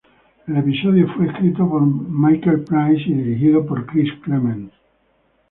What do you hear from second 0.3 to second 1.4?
El episodio fue